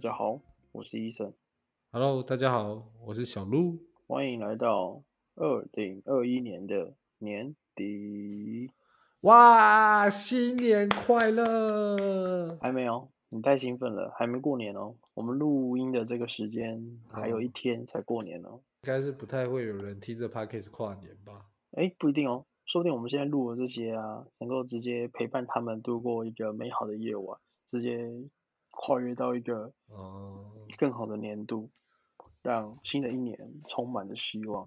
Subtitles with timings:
[0.00, 0.40] 家好，
[0.72, 1.34] 我是医生
[1.92, 3.78] ，Hello，大家好，我是小鹿。
[4.06, 5.02] 欢迎来到
[5.34, 8.70] 二零二一年的年底。
[9.20, 12.56] 哇，新年快乐！
[12.62, 14.94] 还没有，你太兴奋了，还没过年哦。
[15.12, 18.62] 我们录音的这个时间还有一哦天才过年哦。
[18.84, 21.44] 应该是不太会有人听着 Podcast 跨年吧？
[21.72, 27.38] 哎，不一定哦，说不定我们现在录的这些啊，能够直接陪伴他们度过一个美好的夜晚，
[27.70, 28.10] 直接
[28.80, 31.70] 跨越到一个哦，更好的年度，
[32.40, 34.66] 让新的一年充满了希望。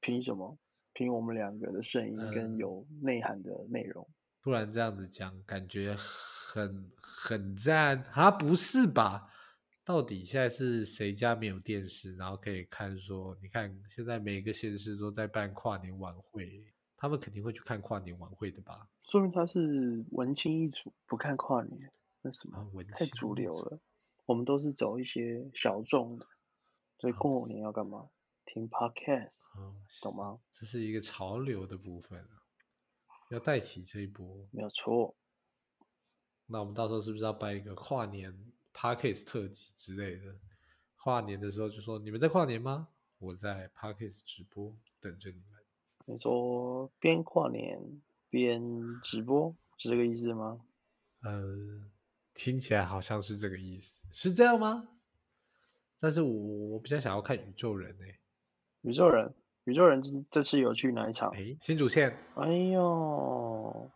[0.00, 0.56] 凭什么？
[0.92, 4.06] 凭我们两个的声音跟嗯有内涵的内容。
[4.40, 8.30] 突然这样子讲，感觉很很赞啊？
[8.30, 9.28] 不是吧？
[9.84, 16.64] 到底现在是谁家没有电视，然后可以看说，你看现在每个县市都在办跨年晚会，
[16.96, 18.88] 他们肯定会去看跨年晚会的吧？
[19.02, 21.90] 说明他是文青一族，不看跨年，
[22.24, 23.78] 那什么、太主流了。
[24.24, 26.26] 我们都是走一些小众的，
[26.98, 28.08] 所以哦过年要干嘛？
[28.46, 29.38] 听 podcast，
[30.02, 30.40] 懂吗？
[30.50, 32.40] 这是一个潮流的部分啊，
[33.30, 34.48] 要带起这一波。
[34.50, 35.14] 没有错。
[36.46, 38.34] 那我们到时候是不是要办一个跨年
[38.72, 40.34] podcast 特辑之类的？
[40.96, 42.88] 跨年的时候就说你们在跨年吗？
[43.18, 45.60] 我在 podcast 直播等着你们。
[46.06, 48.62] 你说边跨年边
[49.02, 50.64] 直播是这个意思吗？
[51.22, 51.90] 呃，
[52.34, 54.88] 听起来好像是这个意思，是这样吗？
[56.00, 56.30] 但是我
[56.72, 58.18] 我比较想要看宇宙人诶、
[58.82, 59.32] 宇宙人，
[59.64, 61.30] 宇宙人这这次有去哪一场？
[61.30, 63.90] 诶，新主线，哎呦，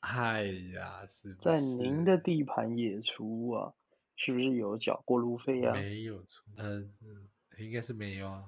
[0.00, 0.42] 哎
[0.74, 3.72] 呀，是不在您的地盘演出啊，
[4.16, 5.72] 是不是有缴过路费啊？
[5.74, 8.42] 没有出，呃，嗯应该是没有啊，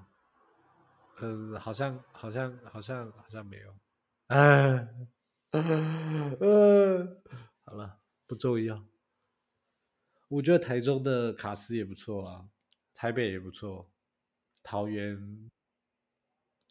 [1.21, 3.71] 呃，好像好像好像好像没有，
[4.29, 4.89] 啊，
[5.53, 7.23] 呃，
[7.65, 8.83] 好了，不重要。
[10.35, 12.49] 我觉得台中的卡斯也不错啊，
[12.93, 13.89] 台北也不错，
[14.63, 15.51] 桃园，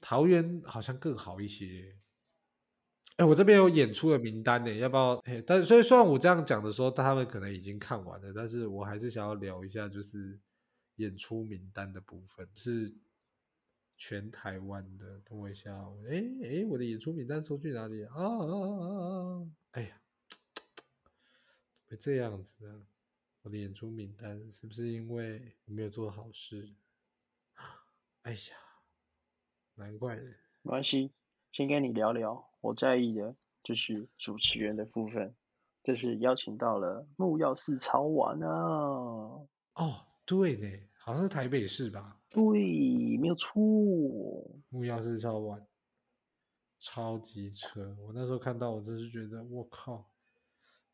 [0.02, 1.98] 桃园好像更好一些。
[3.18, 5.14] 哎，我这边有演出的名单呢，要不要？
[5.20, 10.38] 哎，但所以虽然我这样讲的时候，他们可能已经看完了，但是我还是想要聊一下，就是
[10.96, 12.94] 演出名单的部分是
[13.96, 15.22] 全台湾的。
[15.22, 15.74] 等我一下，
[16.10, 18.14] 哎哎，我的演出名单收去哪里啊？
[18.16, 19.48] 啊啊啊啊！
[19.72, 20.02] 哎呀，
[21.88, 22.76] 会这样子啊？
[23.44, 26.74] 我的演出名单是不是因为我没有做好事？
[28.24, 28.40] 哎呀，
[29.76, 30.16] 难怪。
[30.16, 31.12] 没关系，
[31.52, 32.50] 先跟你聊聊。
[32.62, 35.36] 我在意的就是主持人的部分，
[35.84, 38.50] 这是邀请到了木曜四超玩啊。
[38.50, 42.22] 哦，对呢，好像是台北市吧？
[42.30, 43.60] 对，没有错。
[44.70, 45.68] 木曜四超玩，
[46.80, 47.94] 超级扯！
[48.00, 50.10] 我那时候看到，我真是觉得，我靠，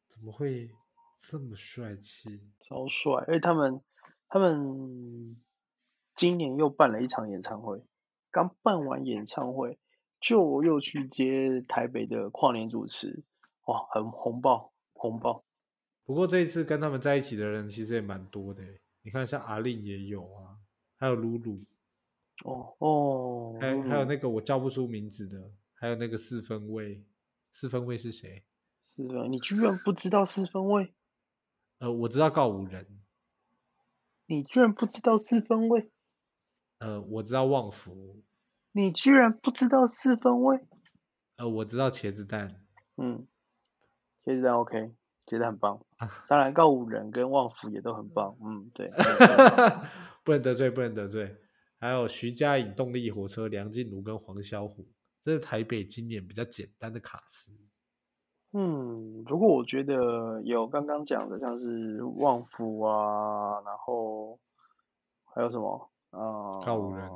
[0.08, 0.72] 怎么会
[1.20, 2.42] 这么帅气？
[2.60, 3.14] 超帅！
[3.28, 3.82] 而且他们
[4.30, 5.38] 他们
[6.16, 7.84] 今年又办了一场演唱会，
[8.32, 9.78] 刚办完演唱会
[10.22, 13.24] 就又去接台北的跨年主持，
[13.66, 15.44] 哇，很红爆红爆！
[16.06, 18.64] 不过这一次跟他们在一起的人其实也蛮多的，
[19.04, 20.58] 你看像阿令也有啊，
[20.96, 21.62] 还有露露，
[22.46, 27.04] 哦哦，还有还有那个我叫不出名字的，还有那个四分卫，
[27.52, 28.44] 四分卫是谁？
[28.82, 30.94] 四分，你居然不知道四分位？
[31.80, 32.86] 呃，我知道告五人，
[34.26, 35.90] 你居然不知道四分位？
[36.80, 38.24] 呃，我知道旺福，
[38.74, 40.60] 你居然不知道四分位？
[41.38, 42.62] 呃，我知道茄子蛋，
[42.98, 43.26] 嗯，
[44.24, 44.94] 茄子蛋 OK，
[45.26, 45.86] 接得很棒。
[45.98, 48.38] 啊当然，告五人跟旺福也都很棒。
[48.42, 48.92] 嗯，对。
[50.24, 51.38] 不能得罪，不能得罪。
[51.80, 54.86] 还有徐佳莹、动力火车、梁静茹跟黄小琥，
[55.24, 57.54] 这是台北今年比较简单的卡司。
[58.52, 64.40] 嗯，不过我觉得有刚刚讲的，像是旺夫啊，然后
[65.26, 66.60] 还有什么啊？
[66.66, 67.10] 告五人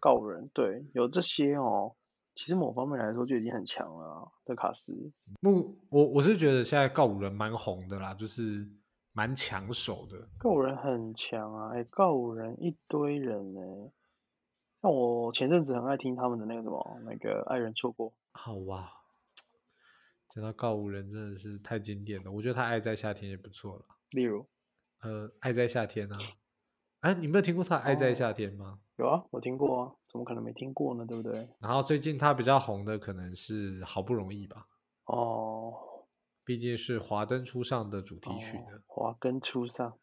[0.00, 1.94] 告五人，对，有这些哦。
[2.34, 5.12] 其实某方面来说就已经很强了啊的卡斯。
[5.40, 8.68] 目我我是觉得现在告五人蛮红的啦，就是
[9.12, 10.28] 蛮抢手的。
[10.36, 13.60] 告五人很强啊，哎，告五人一堆人呢。
[14.82, 18.12] 像我前阵子很爱听他们的那个什么，那个爱人错过。
[18.32, 18.90] 好哇，
[20.34, 23.84] 讲到告五人真的是太经典了，我觉得他《爱在夏天》也不错了。
[24.10, 24.44] 例如，
[25.00, 26.18] 呃，《爱在夏天》啊，
[27.00, 28.80] 哎，你没有听过他《爱在哦夏天》吗？
[28.96, 31.06] 有啊，我听过啊，怎么可能没听过呢？
[31.06, 31.48] 对不对？
[31.60, 34.66] 然后最近他比较红的可能是《好不容易》吧，
[35.04, 35.72] 哦，
[36.44, 38.82] 毕竟是《华灯初上》的主题曲的。
[38.86, 39.96] 华灯初上。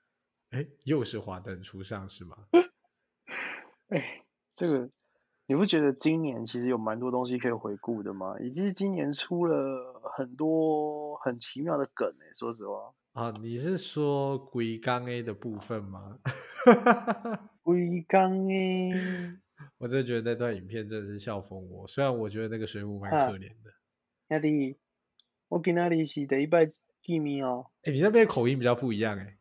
[0.51, 2.47] 哎、又是华灯初上是吗？
[3.89, 4.23] 哎，
[4.55, 4.89] 这个
[5.51, 8.39] 你不觉得今年其实有蛮多东西可以回顾的吗？
[8.39, 12.93] 以及今年出了很多很奇妙的梗诶，说实话。
[13.11, 16.17] 啊，你是说龟缸 A 的部分吗？
[17.63, 18.93] 龟缸 A，，
[19.77, 21.85] 我真的觉得那段影片真的是笑疯我。
[21.85, 23.73] 虽然我觉得那个水母蛮可怜的。
[24.29, 24.77] 兄弟，
[25.49, 26.65] 我给那里是第一拜
[27.01, 27.65] 见面哦。
[27.83, 29.37] 哎、你那边口音比较不一样 哎、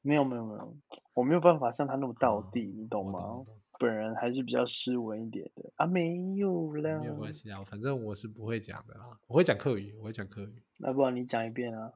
[0.00, 0.74] 没有没有没有，
[1.12, 3.44] 我没有办法像他那么道哦地，你懂吗
[3.78, 6.98] 本人还是比较斯文一点的啊，没有啦。
[6.98, 9.18] 没有关系啊，反正我是不会讲的啦。
[9.28, 10.62] 我会讲客语，我会讲客语。
[10.78, 11.92] 那不然你讲一遍啊？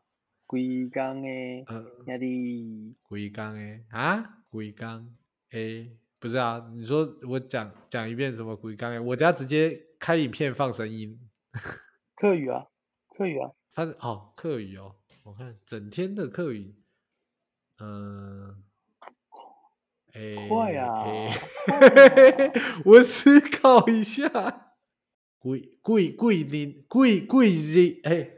[0.46, 5.08] 龟缸诶，呃，兄弟，龟缸诶啊，龟缸
[5.52, 11.18] 诶，不是啊，你说我讲讲一遍什么龟缸诶，我等下直接开影片放声音。
[12.16, 12.66] 客语啊，
[13.16, 16.74] 客语啊，反正哦，客语哦，我看整天的客语，
[17.78, 18.62] 嗯、
[20.14, 21.04] 诶，快啊
[22.84, 24.28] 我思考一下，
[25.38, 28.28] 贵贵贵零贵贵日，哎，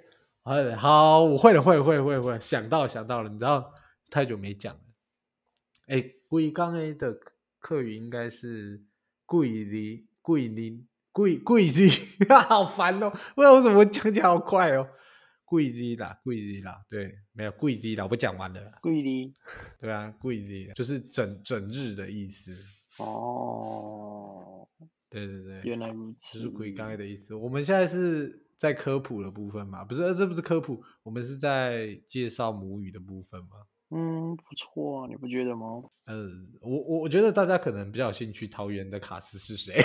[0.45, 3.73] 哎，好，我会了，会了，会了，会了，会，想到想到了，你知道
[4.09, 4.81] 太久没讲了，
[5.89, 7.19] 哎，贵刚 A 的
[7.59, 8.85] 客语应该是
[9.27, 11.89] 贵零贵零贵贵日，
[12.47, 14.87] 好烦哦，不知道为什么讲起来好快哦，
[15.45, 19.33] 贵日啦，贵日啦，对，没有贵日啦，我讲完了啦，贵哩。
[19.81, 22.57] 对啊，贵日就是整整日的意思。
[22.99, 24.67] 哦，
[25.11, 26.41] 对对对，原来如这此。
[26.41, 27.35] 是鬼刚的意思。
[27.35, 29.85] 我们现在是在科普的部分嘛？
[29.85, 33.67] 不是，呃这不是科普，我们是在介绍母语的部分嘛？
[33.97, 35.85] 嗯，不错啊，你不觉得吗？
[36.07, 36.15] 呃，
[36.61, 39.73] 我我我觉得大家可能比较有兴趣，桃园的卡斯是谁？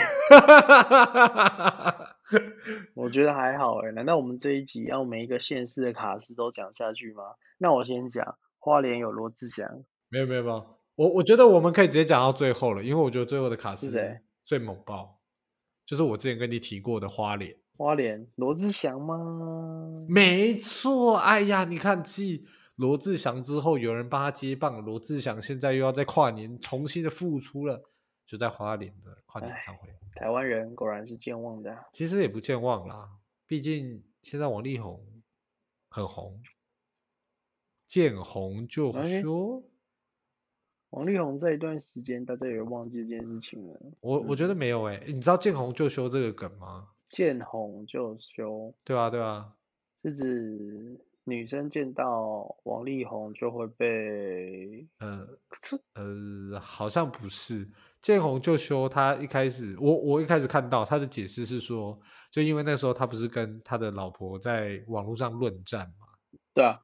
[2.95, 7.23] 我觉得还好诶，难道我们这一集要每一个县市的卡斯都讲下去吗？
[7.59, 10.65] 那我先讲，花莲有罗志祥，没有没有没有，
[10.95, 15.19] 我我觉得我们可以直接讲到最后了，因为我觉得最后的卡斯是谁最猛爆，
[15.85, 17.55] 就是我之前跟你提过的花莲。
[17.77, 20.05] 花莲罗志祥吗？
[20.09, 22.43] 没错，哎呀，你看继
[22.79, 27.83] 罗志祥之后，有人帮他接棒，罗志祥现在又要在跨年重新的复出了，
[28.25, 29.89] 就在花莲的跨年演唱会。
[30.15, 31.83] 台湾人果然是健忘的啊。
[31.91, 33.09] 其实也不健忘啦，
[33.45, 35.05] 毕竟现在王力宏
[35.89, 36.41] 很红，
[37.85, 39.61] 见红就哎修。
[40.91, 43.77] 王力宏这一段时间，大家也忘记这件事情了。
[43.99, 46.87] 我我觉得没有哎、你知道见红就修这个梗吗？
[47.09, 49.53] 见红就修，对啊，对啊，
[50.01, 57.69] 是指女生见到王力宏就会被呃好像不是。
[58.01, 61.99] 建宏就说，他一开始我我一开始看到他的解释是说，
[62.31, 66.07] 就因为那时候他不是跟他的老婆在网络上论战嘛，
[66.53, 66.79] 对啊，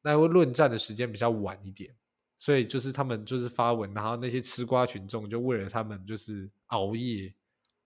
[0.00, 1.94] 那会论战的时间比较晚一点，
[2.38, 7.34] 所以就是他们就是发文，然后那些吃瓜群众就为了他们就是熬夜，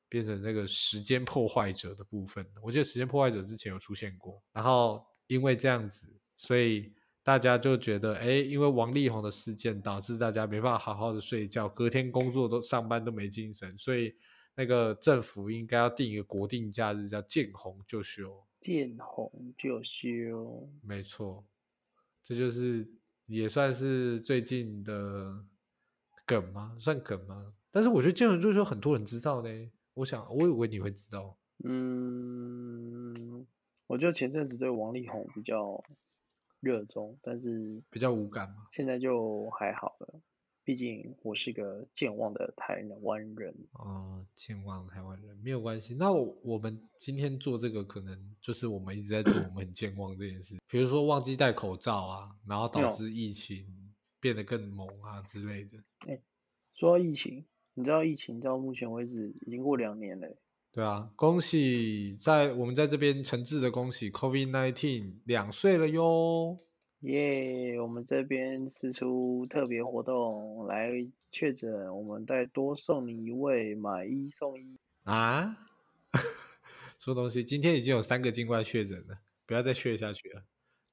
[0.08, 2.46] 变成这个时间破坏者的部分。
[2.62, 6.06] 我记得时间破坏者之前有出现过，然后因为这样子，
[6.36, 6.92] 所以
[7.22, 14.14] 大家就觉得，哎，因为王力宏的事件导致大家没办法好好的睡觉，隔天工作都上班都没精神，所以
[14.54, 18.44] 那个政府应该要定一个国定假日，叫见红就休。
[18.60, 20.68] 见红就休。
[20.82, 21.44] 没错，
[22.24, 22.88] 这就是
[23.26, 25.44] 也算是最近的
[26.24, 26.76] 梗吗？
[26.78, 27.52] 算梗吗？
[27.70, 29.48] 但是我觉得见红就休很多人知道呢。
[29.94, 31.38] 我想，我以为你会知道。
[31.64, 33.14] 嗯，
[33.86, 35.82] 我就前阵子对王力宏比较
[36.60, 38.66] 热衷，但是比较无感嘛。
[38.72, 40.20] 现在就还好了。
[40.64, 43.54] 毕竟我是个健忘的台湾人。
[43.74, 45.94] 哦，健忘台湾人没有关系。
[45.94, 55.78] 那我我们今天做这个，可能就是我们一直在做我们很健忘这件事，比如说忘记戴口罩啊，然后导哦致疫情变得更猛啊之类的。
[56.74, 60.36] 说到疫情，你知道疫情到目前为止已经过两年了欸，
[60.76, 66.54] 对啊，恭喜在我们在这边诚挚的恭喜 COVID nineteen 两岁了哟。
[67.00, 70.90] 耶我们这边是出特别活动来
[71.30, 74.76] 确诊，我们再多送你一位，买一送一。
[75.04, 75.56] 啊，
[77.00, 80.42] 什么东西，今天已经有三个境外确诊了，不要再确下去了。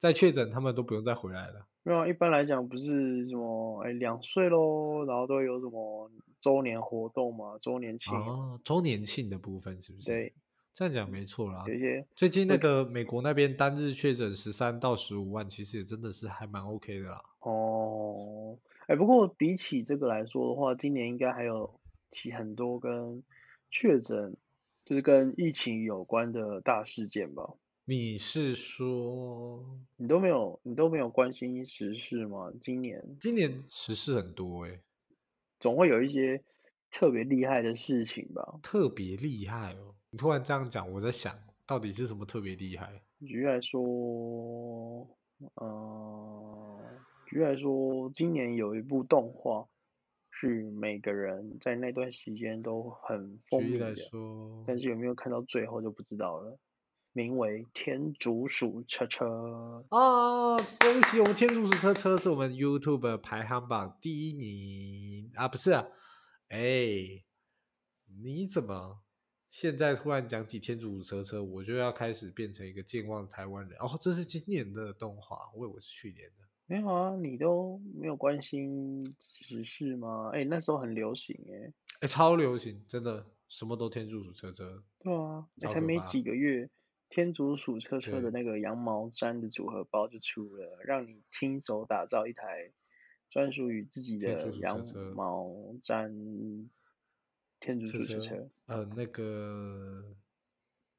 [0.03, 1.65] 再确诊，他们都不用再回来了。
[1.83, 10.07] 没有啊，一般来讲不是什么哎两岁喽，然后都有什么周年活动嘛，周年庆啊，哦，周年庆的部分是不是？
[10.07, 10.33] 对，
[10.74, 11.63] 这样讲没错啦。
[11.65, 17.24] 有一些最近那个美国那边单日确诊十三到十五万，其实也真的是还蛮 OK 的啦。
[17.39, 18.57] 哦，
[18.88, 21.79] 哎，不过比起这个来说的话，今年应该还有
[22.12, 23.24] 其很多跟
[23.72, 24.36] 确诊，
[24.83, 27.53] 就是跟疫情有关的大事件吧？
[27.85, 29.61] 你是说
[29.97, 32.49] 你都没有，你都没有关心时事吗？
[32.61, 34.79] 今年今年时事很多诶、
[35.59, 36.41] 总会有一些
[36.89, 38.59] 特别厉害的事情吧？
[38.63, 39.95] 特别厉害哦。
[40.11, 43.03] 你突然这样讲，我在想到底是什么特别厉害？
[43.19, 43.81] 举例来说，
[45.55, 46.79] 呃，
[47.25, 49.67] 举例来说，今年有一部动画
[50.29, 56.57] 是每个人在那段时间都很疯举例来的，说，但是有没有看到最后就不知道了。
[57.15, 59.25] 名为《天竺鼠车车》，
[59.96, 65.48] 啊，恭喜我们天竺鼠车车是我们 YouTube 排行榜第一名啊！
[65.48, 65.86] 不是啊，
[66.50, 67.24] 哎，
[68.24, 69.03] 你怎么
[69.48, 73.77] 现在突然讲起天竺鼠车车，我就要开始变成一个健忘台湾人？
[73.79, 76.43] 哦，这是今年的动画，我以为是去年的。
[76.65, 79.05] 没有啊，你都没有关心
[79.39, 80.32] 时事吗？
[80.34, 84.84] 哎、那时候很流行哎、哎，超流行，真的，什么都天竺鼠车车。
[85.03, 86.67] 对啊，才没几个月，
[87.13, 92.72] 天竺鼠车车的那个羊毛毡的组合包就出了，让你亲手打造一台
[93.29, 94.84] 专属于自己的羊
[95.15, 95.46] 毛
[95.79, 96.67] 毡
[97.60, 98.50] 天竺鼠车车。
[98.65, 100.15] 呃，那个，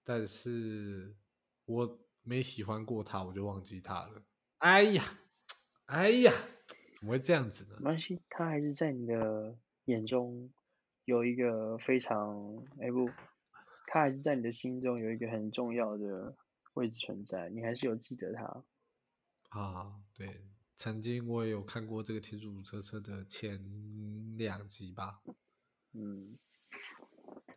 [0.04, 1.16] 但是
[1.64, 4.22] 我没喜欢过他，我就忘记他了。
[4.58, 5.02] 哎呀，
[5.86, 6.32] 哎呀，
[6.96, 7.86] 怎么会这样子呢没？
[7.86, 10.48] 关系，它还是在你的眼中
[11.06, 13.10] 有一个非常，哎不，
[13.94, 16.34] 它还是在你的心中有一个很重要的
[16.72, 18.64] 位置存在，你还是有记得他。
[19.50, 25.20] 啊，对，曾经我也有看过这个天竺鼠车车的前两集吧，
[25.92, 26.36] 嗯，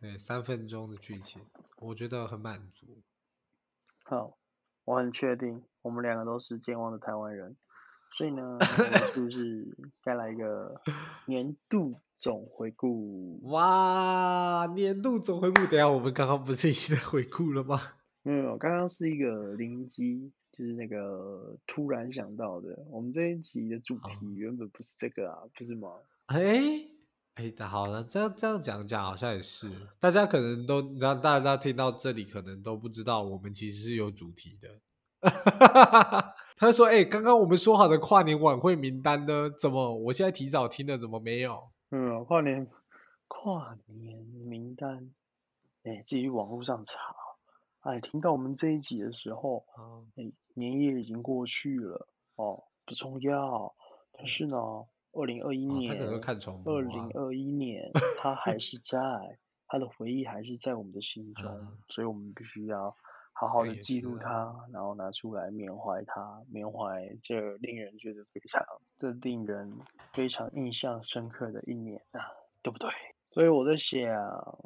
[0.00, 1.42] 对，三分钟的剧情，
[1.78, 3.02] 我觉得很满足。
[4.04, 4.38] 好，
[4.84, 7.56] 我很确定我们两个都是健忘的台湾人，
[8.12, 8.60] 所以呢，我们
[9.12, 10.80] 是不是该来一个
[11.26, 13.38] 年度总回顾？
[13.44, 17.80] 哇，年度总回顾，等下我们刚刚不是已经在回顾了吗？
[18.24, 22.84] 没有，刚刚是一个灵机，就是那个突然想到的。
[22.90, 25.88] 我们这一集的主哦题原本不是这个啊，不是吗？
[26.26, 26.60] 哎
[27.36, 29.70] 哎，那好了，这样这样讲讲好像也是，
[30.00, 34.68] 大家可能都，你知道，大家听到这里可能都不知道，我们其实是有主题的。
[36.56, 39.48] 他说：“哎、刚刚我们说好的跨年晚会名单呢？
[39.56, 41.70] 怎么我现在提早听了，怎么没有？
[41.90, 42.68] 嗯，跨年
[43.28, 45.10] 跨年名单，
[45.84, 47.14] 哎，自己去网络上查。
[47.80, 53.74] 哎，听到我们这一集的时候，嗯，哎，年夜已经过去了哦，不重要。
[54.12, 54.56] 但是呢，
[55.12, 58.98] 二零二一年，二啊零二一年，他还是在，
[59.66, 62.94] 他的回忆还是在我们的心中，啊所以我们必须要
[63.38, 68.60] 好好的记录它啊，然后拿出来缅怀它，缅怀这令人觉得非常，
[68.98, 69.78] 这令人
[70.12, 72.18] 非常印象深刻的一年啊，
[72.62, 72.90] 对不对？
[73.28, 74.58] 所以我在想，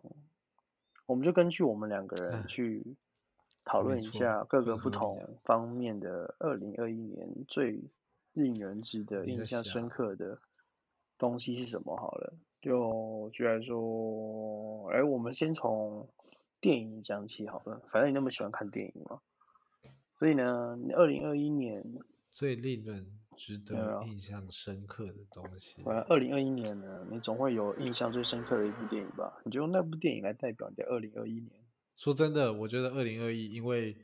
[1.04, 2.96] 我们就根据我们两个人去
[3.62, 7.78] 讨论一下各个不同方面的二零二一年最
[8.32, 10.38] 令人值得印象深刻的
[11.18, 11.94] 东西是什么？
[11.94, 16.08] 好了，就居然说，哎，我们先从
[16.62, 19.20] 电影讲起好了，反正你那么喜欢看电影嘛，
[20.16, 21.84] 所以呢，二零二一年，
[22.30, 25.82] 最令人值得印象深刻的东西。
[25.82, 29.42] 反正二零二一年呢，你总会有印象最深刻的一部电影吧？
[29.44, 31.50] 你就用那部电影来代表你的二零二一年。
[31.96, 33.96] 说真的，我觉得二零二一，因为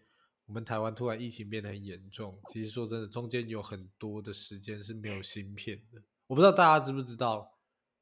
[0.46, 6.02] 我们台湾突然疫情变得很严重，其实说真的，中间有很多的时间是没有芯片的。
[6.26, 7.57] 我不知道大家知不知道，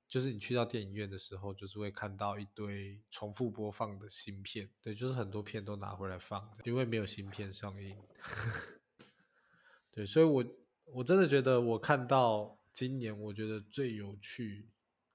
[0.09, 7.97] 就是你去到电影院的时候，就是会看到一堆重复播放的新片，对，就是很多片都拿回来放的，因为没有新片上映。
[9.91, 10.45] 对，所以我
[10.85, 14.69] 我真的觉得，我看到今年我觉得最有趣，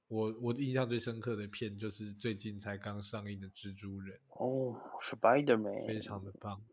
[0.08, 4.20] 我我印象最深刻的片就是最近才刚上映的《蜘蛛人》。
[4.44, 6.66] 哦，Spider-Man，非常的棒，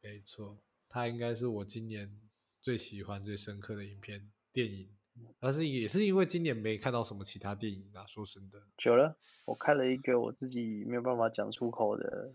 [0.00, 0.58] 没错，
[0.88, 2.20] 它应该是我今年
[2.60, 4.90] 最喜欢、最深刻的影片电影，
[5.38, 8.06] 但是也是因为今年没看到什么其他电影啊。
[8.06, 12.32] 说真的，久了，我开了一个我自己没有办法讲出口的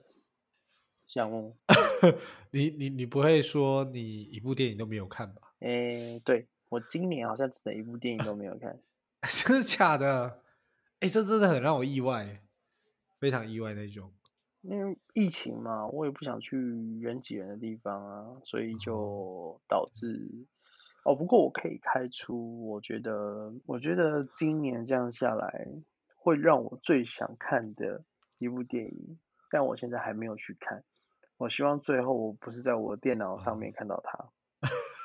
[1.05, 1.55] 项目。
[2.51, 5.53] 你你你不会说你一部电影都没有看吧？
[5.59, 8.79] 诶，对，我今年好像真的一部电影都没有看。
[9.45, 10.43] 真的假的？
[10.99, 12.41] 哎，这真的很让我意外，
[13.19, 14.13] 非常意外那种。
[14.61, 16.57] 因为疫情嘛，我也不想去
[16.99, 20.45] 人挤人的地方啊，所以就导致
[21.07, 21.15] 哦。
[21.15, 25.67] 不过我可以开出，我觉得，我觉得今年这样下来，
[26.15, 28.03] 会让我最想看的
[28.37, 30.83] 一部电影，但我现在还没有去看。
[31.37, 34.29] 我希望最后我不是在我的电脑上面看到它。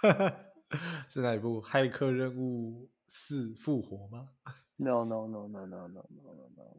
[1.09, 1.63] 是哪一部？
[1.65, 4.31] 《骇客任务四：复活》吗
[4.77, 6.77] ？No no no no no no no no no，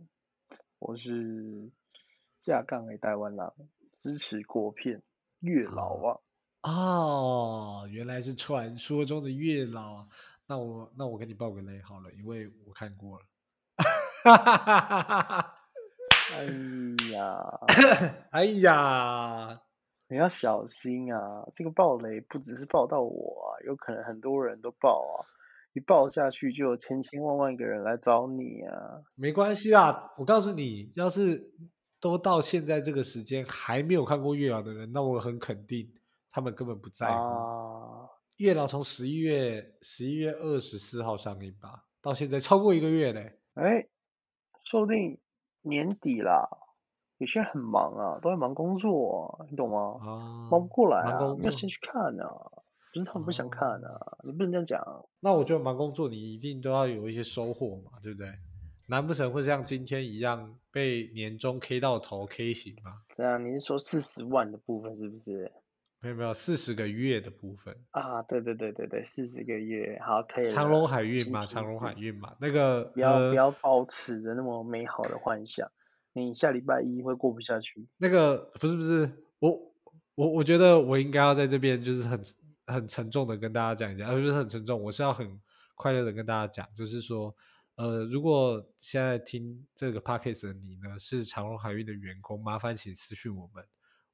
[0.79, 1.71] 我是
[2.41, 3.53] 架杠的台湾人，
[3.91, 4.97] 支持国片
[5.39, 6.19] 《月老》啊。
[6.63, 10.07] 哦，原来是传说中的月老啊！
[10.47, 13.25] 那我那我给你报个雷好了，因为我看过了。
[16.33, 16.45] 哎
[17.11, 17.59] 呀，
[18.31, 19.61] 哎呀，
[20.07, 21.45] 你要小心啊！
[21.53, 25.27] 这个暴雷不只是爆到我啊，有可能很多人都爆啊，
[25.73, 29.03] 一爆下去就有千千万万个人来找你啊。
[29.15, 31.51] 没关系啊，我告诉你，要是
[31.99, 35.93] 都到现在这个时间还没有看过月老的人，那我很肯定
[36.33, 37.13] 他们根本不在乎。
[37.13, 43.39] 啊，月老从十一月十一月二十四号上映吧，到现在超过一个月嘞。
[43.53, 43.87] 哎，
[44.63, 45.19] 说不定
[45.61, 46.49] 年底啦，
[47.19, 49.99] 有些人很忙啊，都在忙工作，你懂吗？
[50.01, 52.27] 啊，忙不过来啊，忙工作没有时间去看啊，
[52.91, 55.05] 不是他们不想看啊，你不能这样讲。
[55.19, 58.27] 那我觉得忙工作你一定都要有一些收获嘛，对不对？
[58.87, 63.03] 难不成会像今天一样被年终 K 到头 K 型吗？
[63.15, 65.49] 对啊，你是说四十万的部分是不是？
[66.03, 70.49] 没有没有，四十个月的部分，啊，对对对对对，四十个月，好，可以。
[70.49, 75.71] 长隆海运嘛，长隆海运嘛，那个不要呃不要保持着那么美好的幻想，
[76.11, 77.87] 你下礼拜一会过不下去。
[77.95, 79.73] 那个不是不是，我
[80.15, 82.21] 我我觉得我应该要在这边就是很
[82.67, 85.39] 很沉重的跟大家讲一下，而不是很沉重，我是要很
[85.75, 87.33] 快乐的跟大家讲，就是说，
[87.75, 93.63] 呃，如果现在听这个 podcast 的你呢是长隆海运的员工，麻烦请私讯我们，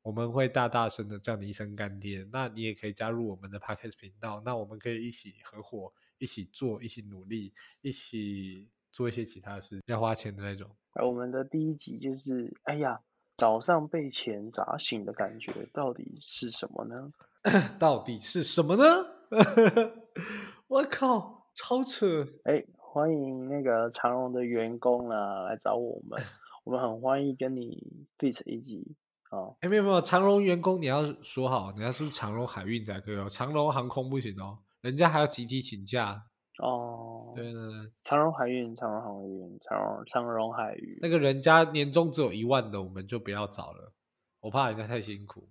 [0.09, 2.27] 我们会大大声的叫你一声干爹。
[2.31, 10.67] 那你也可以加入我们的 podcast 频道，那我们可以一起合伙，一起做，一起努力，一起做一些其他事，要花钱的那种。
[10.93, 13.01] 而我们的第一集就是，哎呀，
[13.35, 17.13] 早上被钱砸醒的感觉到底是什么呢？
[17.77, 18.83] 到底是什么呢？
[20.65, 22.27] 我靠，超扯！
[22.45, 26.19] 哎，欢迎那个长荣的员工啊来找我们，
[26.65, 28.95] 我们很欢迎跟你 fit 一集
[29.29, 29.55] 啊。
[29.61, 36.25] 哎，没有没有，长荣员工你要说好，你要是长荣海运才可以哦，长荣航空不行哦，人家还要集体请假。
[36.61, 40.99] 哦，对对对，长荣海运，长荣航运，长荣长荣海运。
[41.01, 43.93] 那个人家年终只有一万的，我们就不要找了，
[44.41, 45.47] 我怕人家太辛苦，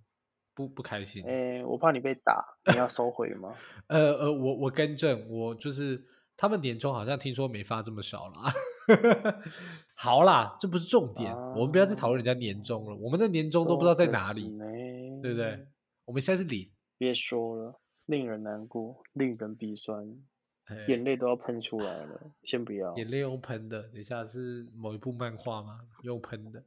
[0.53, 1.25] 不不开心。
[1.25, 3.55] 哎，我怕你被打，你要收回吗？
[3.87, 5.99] 呃呃，我我更正，我就是
[6.37, 8.53] 他们年终好像听说没发这么少啦。
[9.95, 15.67] 好啦，这不是重点，我们不要再讨论人家年终了，我们的年终都不知道在哪里，对对不对？？
[16.05, 20.17] 我们现在是零，别说了，令人难过，令人鼻酸，
[20.65, 22.19] 哎眼泪都要喷出来了。
[22.43, 25.81] 先不要，眼泪用喷的，等一下是某一部漫画吗？
[26.03, 26.63] 用喷的，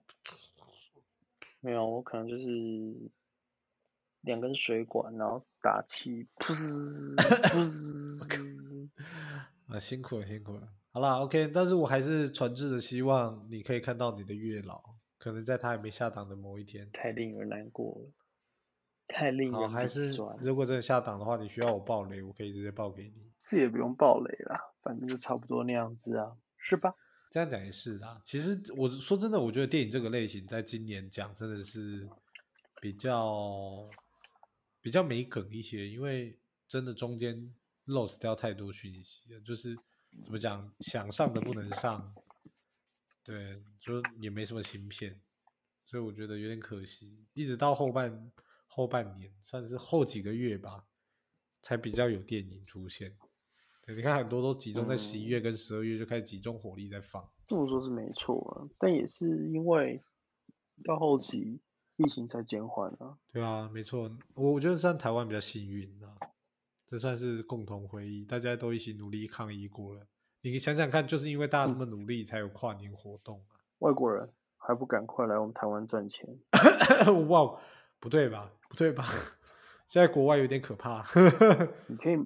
[1.61, 2.47] 没有，我可能就是
[4.21, 6.53] 两根水管，然后打气，噗
[7.49, 8.89] 噗。
[9.75, 10.69] 啊，辛苦了，辛苦了。
[10.93, 14.83] 好啦 o k 但是我还是诚挚的希望你可以看到你的月老，
[15.19, 16.87] 可能在他还没下档的某一天。
[16.93, 18.13] 太令人难过了，
[19.09, 20.15] 太令，人鼻还是。
[20.43, 23.33] 如果真的下档的话，你需要我爆雷，我可以直接爆给你。
[23.41, 26.95] 这也不用爆雷啦，反正就差不多那样子啊，是吧？
[27.31, 28.21] 这样讲也是啦。
[28.23, 32.07] 其实我说真的，我觉得电影这个类型在今年讲真的是
[32.83, 33.89] 比较
[34.83, 37.51] 比较没梗一些，因为真的中间
[37.87, 39.75] lost 掉太多讯息了，就是
[40.23, 42.15] 怎么讲，想上的不能上，
[43.23, 45.21] 对，就也没什么芯片，
[45.85, 47.25] 所以我觉得有点可惜。
[47.33, 48.33] 一直到后半
[48.67, 50.87] 后半年，算是后几个月吧，
[51.61, 53.17] 才比较有电影出现。
[53.85, 57.29] 对，你看很多都集中在十一月跟十二月就开始集中火力在放。
[57.47, 60.03] 这么说是没错啊，但也是因为
[60.85, 61.61] 到后期
[61.97, 63.19] 疫情才减缓啊。
[63.33, 66.17] 对啊，没错，我我觉得算台湾比较幸运啊，
[66.93, 70.07] 这算是共同回忆，大家都一起努力抗疫过了。
[70.43, 74.29] 你想想看，就是因为大家那么努力，才有跨年活动啊外国人
[74.59, 76.29] 还不赶快来我们台湾赚钱？
[76.51, 77.11] 啊！
[77.31, 77.59] 哇，
[77.99, 78.53] 不对吧？
[78.69, 79.07] 不对吧？
[79.89, 81.03] 现在国外有点可怕。
[81.89, 82.19] 你可以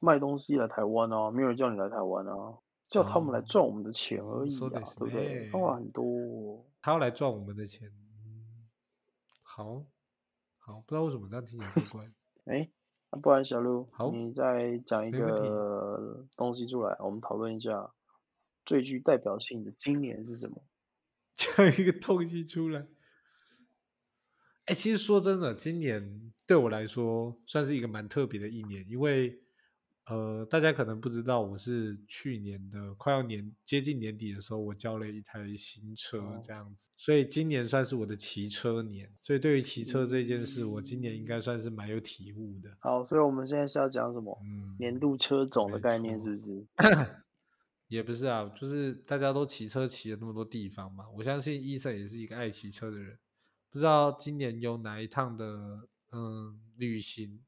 [0.00, 5.46] 卖东西来台湾哦，没有人叫你来台湾啊，叫他们来哦赚我们的钱而已啊，对不对？
[5.46, 6.62] 呢方法很多。
[6.82, 8.68] 他要来赚我们的钱，嗯，
[9.42, 9.82] 好，
[10.58, 12.12] 好，不知道为什么这样听起来怪怪的。
[12.52, 12.68] 哎，
[13.12, 17.92] 那不然小鹿好，你再讲一没问题个东西出来，我们讨论一下
[18.64, 20.62] 最具代表性的今年是什么？
[21.36, 22.86] 讲一个东西出来。
[24.66, 29.42] 哎、其实说真的，今年对我来说算是一个蛮特别的一年，因为
[30.06, 39.12] 呃，大家可能不知道，我是去年的快要年接近年底的时候，我交了一台新车哦这样子，所以今年算是我的骑车年。
[39.20, 42.76] 所以对于骑车这件事，我今年应该算是蛮有体悟的。
[42.80, 44.36] 好，所以我们现在是要讲什么？
[44.42, 46.66] 嗯，年度车种的概念是不是？
[47.86, 53.16] 也不是啊，就是大家都骑车骑了那么多地方嘛，我相信伊森也是一个爱骑车的人。
[53.68, 57.44] 不知道今年有哪一趟的嗯旅行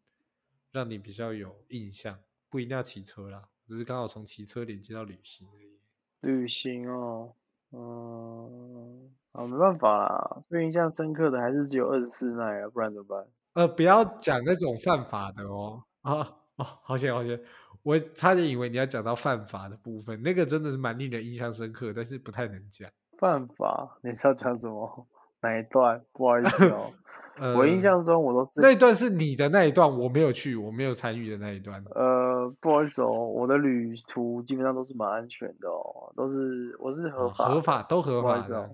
[0.71, 2.21] 让你比较有印象？
[2.53, 5.81] 不一定要骑车啦，只是刚好从骑车连接到旅行而已。
[6.21, 7.33] 旅行哦，
[7.71, 13.27] 嗯，啊，没办法啦，最印象深刻的还是只有二十四耐啊，不然怎么办？
[13.55, 15.83] 呃，不要讲那种犯法的哦。
[16.03, 17.41] 啊哦，好险好险！
[17.83, 22.91] 我差点以为你要讲到犯法的部分，那个真的是蛮令人印象深刻，但是不太能讲。
[23.19, 23.97] 犯法？
[24.05, 25.07] 你是要讲什么？
[25.41, 26.05] 哪一段？
[26.13, 26.93] 不好意思哦。
[27.39, 31.83] 我印呃象中我都是那一段是你的那一段，我没有去，我没有参与的那一段。
[31.95, 38.71] 呃，不好意思哦，我的旅途基本上都是蛮安全的哦，都是我是合哦法的、合法都合法的。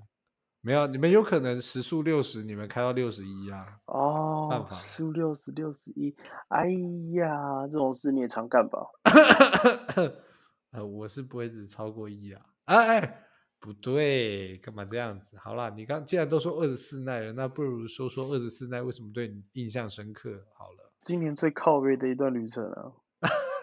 [0.61, 3.65] 没有，你们有可能时速六十，你们开到六十一啊？
[3.87, 6.15] 犯哦，法速六十六十一，
[6.49, 6.67] 哎
[7.15, 8.81] 呀，这种事你也常干吧？
[10.73, 12.43] 呃，我是不会只超过一啊。
[12.65, 13.28] 哎哎，
[13.61, 15.37] 不对，干嘛这样子？
[15.39, 20.93] 好啦，你刚既然都说二十四奈了，那不如说说二十四奈为什么对你印象深刻好了。
[21.03, 22.93] 今年最靠背的一段旅程啊，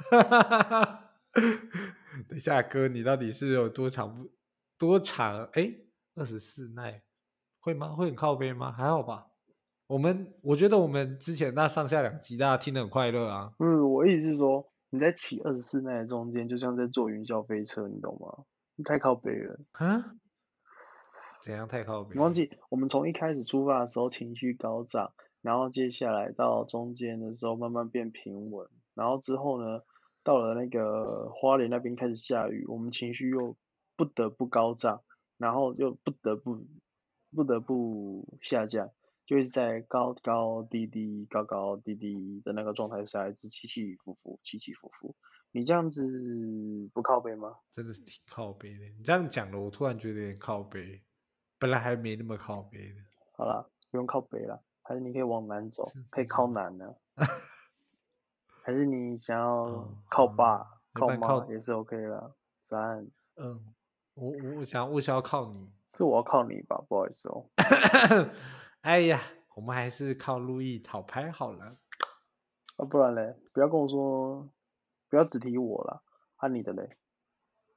[2.27, 4.29] 等一下，哥，你到底是有多长不
[4.77, 5.43] 多长？
[5.53, 5.71] 哎，
[6.15, 7.03] 二十四奈
[7.59, 7.89] 会吗？
[7.89, 8.71] 会很靠背吗？
[8.71, 9.27] 还好吧。
[9.87, 13.53] 我们我觉得我们之前那上下两集大家听得很快乐啊。
[13.59, 18.45] 嗯我意思是说，你在骑二十四奈的中间，就像在坐云霄飞车，你懂吗？
[18.75, 19.59] 你太靠北了。
[19.73, 20.15] 啊？
[21.41, 22.15] 怎样太靠北？
[22.15, 29.81] 你忘记我们从一开始出发的时候情绪高涨，然后接下来到中间的时候慢慢变平稳，然后之后呢，
[30.23, 33.55] 到了那个花莲那边开始下雨，我们情绪又
[33.95, 35.03] 不得不高涨，
[35.37, 36.65] 然后又不得不
[37.35, 38.89] 不得不下降，
[39.27, 45.15] 就一直在高高低低、高高低低的那个状态下，一直起起伏伏、起起伏伏。
[45.55, 46.05] 你这样子
[46.93, 47.55] 不靠背吗？
[47.71, 48.85] 真的是挺靠背的。
[48.97, 51.01] 你这样讲了，我突然觉得有点靠背，
[51.57, 52.95] 本来还没那么靠背的。
[53.37, 56.93] 好啦，不用靠北了，还是你可以往南走，可以靠南呢、
[58.63, 60.57] 还是你想要靠爸、
[60.99, 62.33] 要靠妈也是 OK 啦。
[62.67, 63.73] 三，嗯，
[64.15, 65.71] 我我我想我想要靠你。
[65.93, 67.49] 是我要靠你吧，不好意思哦。
[68.81, 69.21] 哎呀，
[69.55, 71.77] 我们还是靠路易讨拍好了。
[72.75, 74.49] 啊，不然嘞，不要跟我说，
[75.09, 76.01] 不要只提我啦，
[76.37, 76.97] 啊你的嘞，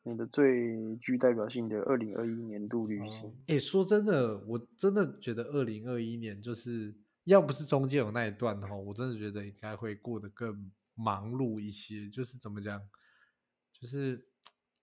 [0.03, 12.09] 你的最具代表性的二零二一年度旅行，哎、说真的，我真的觉得二零二一年就是要不是中间有那一段的话，我真的觉得应该会过得更忙碌一些。
[12.09, 12.81] 就是怎么讲，
[13.73, 14.27] 就是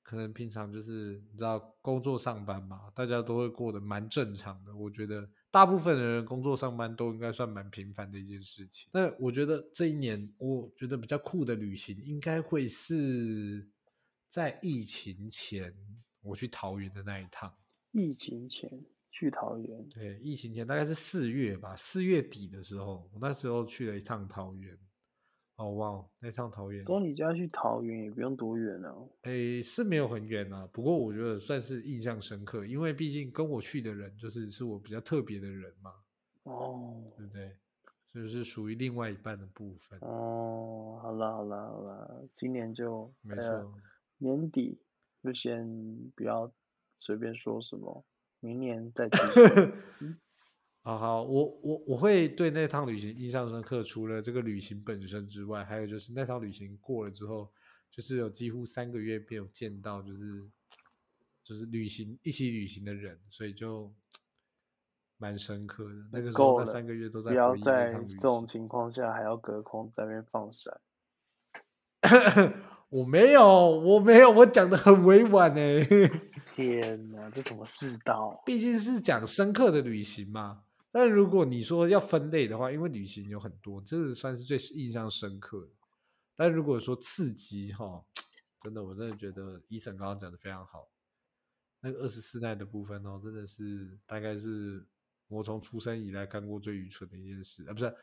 [0.06, 4.76] 可能平常就是你知道工作上班嘛，大家都会过得蛮正常的。
[4.76, 8.88] 我觉得大部分的人工作上班都应该算蛮平凡的一件事情。
[8.94, 13.68] 那我觉得这一年，我觉得比较酷的旅行应该会是
[14.30, 15.76] 在疫情前
[16.22, 17.52] 我去桃园的那一趟。
[17.92, 18.70] 疫情前
[19.10, 24.78] 去桃园，对，疫情前大概是四月吧，四月底的时候，我那时候去了一趟桃园。
[25.58, 28.94] 哦哇哦，那趟桃园，从你家去桃园也不用多远啊。
[29.24, 35.94] 诶是没有很远啊，不过我觉得算是印象深刻，因为毕竟跟我去的人就是是我比较特别的人嘛，
[36.44, 37.56] 哦对不对？
[38.14, 43.74] 就是属于另外一半的部分，哦，好啦好啦好啦，今年就没呃错。
[44.18, 44.80] 年底
[45.22, 45.68] 就先
[46.16, 46.50] 不要
[46.98, 48.06] 随便说什么，
[48.40, 50.16] 明年再继续。
[50.86, 57.52] 好好，我我我会对那趟旅行印象深刻，除了这个旅行本身之外，还有就是那趟旅行过了之后，
[57.90, 60.48] 就是有几乎三个月没有见到，就是
[61.44, 63.92] 就是旅行一起旅行的人，所以就
[65.18, 65.96] 蛮深刻的。
[66.12, 68.46] 那个时候那三个月都在不要在这种。
[68.46, 70.80] 情况下还要隔空在那边放闪。
[72.90, 75.60] 我没有，我没有，我讲的很委婉呢。
[76.56, 78.44] 天哪，这什么世道？
[78.46, 80.65] 毕竟是讲深刻的旅行嘛。
[80.98, 85.74] 但如果你说要分类的话，因为旅行有很多，这个算是最印象深刻的。
[86.38, 88.02] 但如果说刺激哈，
[88.62, 90.90] 真的，我真的觉得医生刚刚讲的非常好。
[91.82, 94.88] 那个二十四代的部分哦，真的是大概是
[95.28, 97.94] 我从出生以来干过最愚蠢的一件事，啊，不是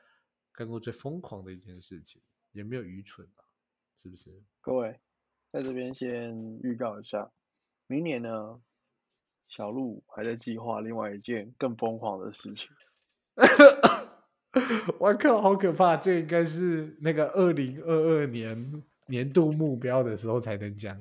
[0.52, 3.42] 干过最疯狂的一件事情，也没有愚蠢吧，
[3.96, 4.30] 是不是？
[4.60, 5.00] 各位，
[5.50, 7.32] 在这边先预告一下，
[7.86, 8.60] 明年呢，
[9.54, 12.70] 小鹿还在计划另外一件更疯狂的事情。
[14.98, 15.94] 我靠，好可怕！
[15.94, 20.98] 这应该是那个二零二二年年度目标的时候才能讲，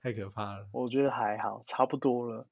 [0.00, 0.66] 太可怕了。
[0.72, 2.46] 我觉得还好，差不多了。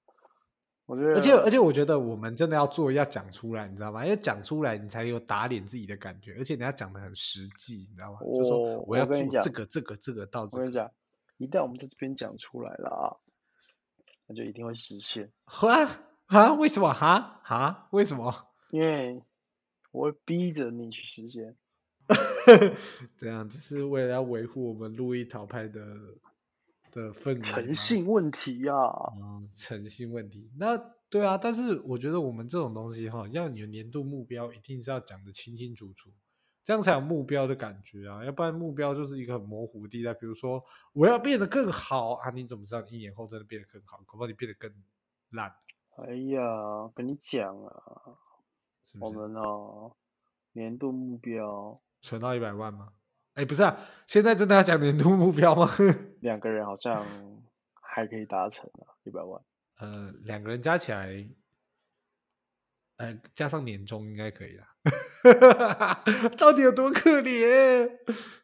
[0.85, 4.05] 我觉得，而且而且，我觉得我们真的要做，要讲出来，你知道吗？
[4.05, 8.19] 因为讲出来，你才有打脸自己的感觉，而且你要讲的很实际，你知道吗？
[8.21, 10.91] 就说我我要做这个这个这个到这个，我跟你讲，
[11.39, 13.17] 一旦我们在这边讲出来了啊，
[14.29, 15.89] 那就一定会实现，哈
[16.27, 16.53] 啊？
[16.53, 16.93] 为什么？
[16.93, 17.89] 哈哈？
[17.93, 18.49] 为什么？
[18.71, 19.23] 因为
[19.91, 21.57] 我会逼着你去实现。
[23.17, 25.81] 这样只是为了要维护我们路易淘派的
[26.93, 30.51] 的氛围诚信问题呀、啊，嗯，诚信问题。
[30.59, 30.77] 那
[31.11, 36.11] 对啊，但是我觉得我们这种东西哈，要你的年度目标一定是要讲的清清楚楚，
[36.69, 40.13] 这样才有目标的感觉啊，要不然目标就是一个很模糊的地带。
[40.13, 43.99] 比如说我要变得更好啊，你怎么知道你一年后真的变得更好？
[44.05, 44.71] 恐怕你变得更
[45.31, 45.51] 烂，
[45.97, 47.73] 哎呀，跟你讲啊，
[49.01, 49.11] 我？
[49.11, 49.97] 们哦，
[50.53, 52.93] 年度目标存到一百万吗？
[53.33, 53.75] 哎，不是啊，
[54.07, 55.71] 现在真的要讲年度目标吗？
[56.21, 57.03] 两个人好像
[57.81, 59.43] 还可以达成啊，一百万。
[59.79, 61.27] 呃，两个人加起来，
[62.99, 64.75] 呃，加上年终应该可以啦。
[66.39, 67.91] 到底有多可怜？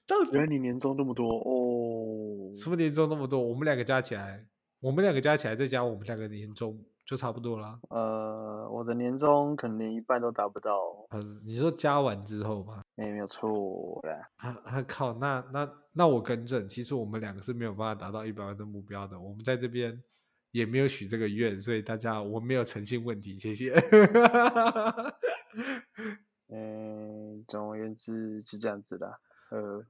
[0.06, 3.40] 到底原来你年终那么多哦，什么年终那么多？
[3.40, 4.44] 我们两个加起来，
[4.80, 7.78] 我们两个加起来再加我们两个年终就差不多了。
[7.88, 10.70] 呃，我的年终可能连一半都达不到，
[11.10, 12.82] 呃，你说加完之后吗？
[12.96, 14.28] 哎，没有错啦。
[14.36, 15.14] 啊啊靠！
[15.14, 19.18] 那那那我更正，其实我们两个是没有办法达到一百万的目标的。
[19.18, 20.02] 我们在这边
[20.50, 23.72] 也没有许这个愿，所以大家我没有诚信问题，谢谢。
[26.48, 29.18] 嗯，总而言之就这样子啦。
[29.50, 29.84] 呃，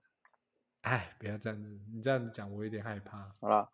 [0.83, 3.33] 哎，不要这样子，你这样子讲我有点害怕。
[3.41, 3.69] 好啦，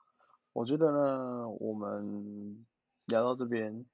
[0.53, 2.65] 我觉得呢，我们
[3.07, 3.85] 聊到这边，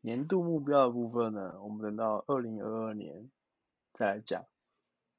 [0.00, 3.30] 年度目标的部分呢，我们等到二零二二年
[3.94, 4.44] 再来讲。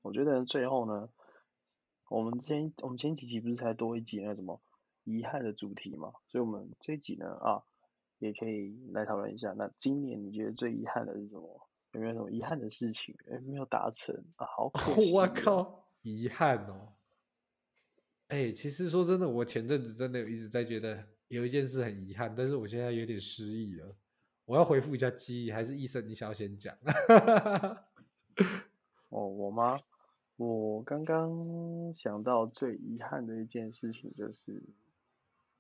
[0.02, 1.10] 我觉得最后呢，
[2.10, 4.62] 我们前我们前几集不是才多一集那什么
[5.04, 7.64] 遗憾的主题嘛，所以我们这一集呢啊，
[8.20, 9.54] 也可以来讨论一下。
[9.54, 11.68] 那今年你觉得最遗憾的是什么？
[11.94, 13.16] 有没有什么遗憾的事情？
[13.32, 15.28] 哎，没有达成啊，好可 惜、我啊。
[15.28, 16.90] 靠，遗憾哦。
[18.28, 23.96] 哎、其实说真的，我前阵子真的有一直在觉得有一件事很遗憾，但是我现在有点失忆了。
[24.46, 26.76] 我要回复一下记忆，还是医生你想要先讲？
[29.10, 29.80] 哦，我吗？
[30.36, 34.62] 我刚刚想到最遗憾的一件事情就是，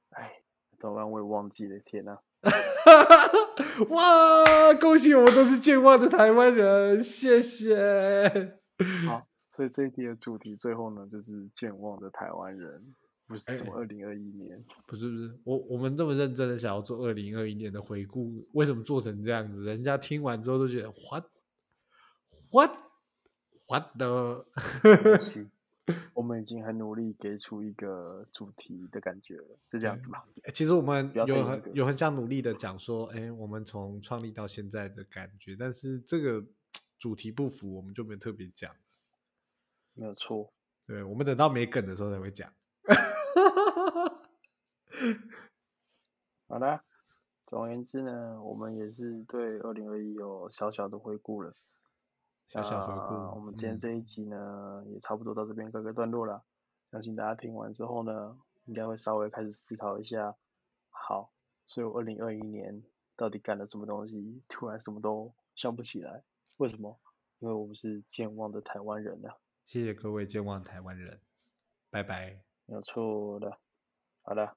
[0.09, 0.41] 哎，
[0.79, 1.09] 怎么办？
[1.11, 2.17] 我也忘记了，天呐！
[3.89, 8.57] 哇，恭喜我们都是健忘的台湾人，谢谢。
[9.07, 12.93] 好，所以这一题的主题最后呢，就是健忘的台湾人，
[13.27, 14.63] 不是什么哎二零二一年。
[14.85, 19.63] 不是不是，我我们这么认真的想要做二零二一年的回顾，为什么做成这样子？
[19.63, 21.25] 人家听完之后都觉得 what
[22.51, 22.71] what
[23.67, 24.45] what the
[26.13, 30.25] 我们已经很努力给出一个主题的感觉了，就这样子吧。
[30.43, 36.45] 欸其实我们有很有很想努力的讲说，哎、我们从创立到现在的感觉，但是这个
[36.97, 38.73] 主题不符，我们就没有特别讲。
[39.93, 40.53] 没有错。
[40.85, 42.51] 对，我们等到没梗的时候才会讲。
[46.47, 46.83] 好啦，
[47.45, 51.53] 总而言之呢，我们也是对二零二一有小小的回顾了。
[52.47, 56.43] 小小回那顾，我们今天嗯这一集呢，也差不多到这边告个段落了。
[56.91, 60.35] 相信大家听完之后呢，应该会稍微开始思考一下，
[60.89, 61.31] 好，
[61.65, 62.83] 所以我二零二一年
[63.15, 64.43] 到底干了什么东西？
[64.47, 66.23] 突然什么都想不起来，
[66.57, 66.99] 为什么？
[67.39, 71.19] 因为我们是健忘的台湾人啊，谢谢各位健忘台湾人，
[71.89, 72.39] 拜拜。
[72.67, 73.57] 没有错的。
[74.21, 74.55] 好的，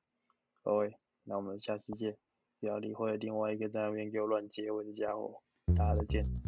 [0.62, 2.16] 各位，那我们下次见，
[2.61, 5.42] 不要理会另外一个在那边给我乱结尾的家伙，
[5.77, 6.45] 大家再见。